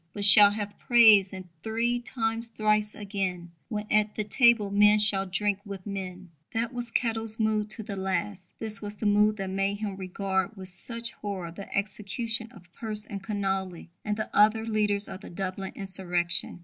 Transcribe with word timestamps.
But 0.13 0.25
shall 0.25 0.49
have 0.49 0.79
praise, 0.79 1.31
and 1.31 1.47
three 1.61 1.99
times 1.99 2.47
thrice 2.47 2.95
again, 2.95 3.51
When 3.69 3.85
at 3.91 4.15
the 4.15 4.23
table 4.23 4.71
men 4.71 4.97
shall 4.97 5.27
drink 5.27 5.59
with 5.63 5.85
men. 5.85 6.31
That 6.55 6.73
was 6.73 6.89
Kettle's 6.89 7.39
mood 7.39 7.69
to 7.69 7.83
the 7.83 7.95
last. 7.95 8.51
This 8.57 8.81
was 8.81 8.95
the 8.95 9.05
mood 9.05 9.37
that 9.37 9.51
made 9.51 9.75
him 9.75 9.95
regard 9.95 10.57
with 10.57 10.69
such 10.69 11.11
horror 11.11 11.51
the 11.51 11.71
execution 11.77 12.51
of 12.51 12.73
Pearse 12.73 13.05
and 13.05 13.21
Connolly, 13.23 13.91
and 14.03 14.17
the 14.17 14.35
other 14.35 14.65
leaders 14.65 15.07
of 15.07 15.21
the 15.21 15.29
Dublin 15.29 15.71
insurrection. 15.75 16.59